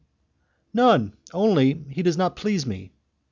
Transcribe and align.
'None, 0.73 1.13
only 1.31 1.85
he 1.91 2.01
does 2.01 2.17
not 2.17 2.35
please 2.35 2.65
me. 2.65 2.91